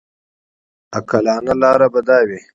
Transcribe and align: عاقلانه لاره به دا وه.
عاقلانه 0.95 1.53
لاره 1.61 1.87
به 1.93 2.01
دا 2.07 2.17
وه. 2.27 2.39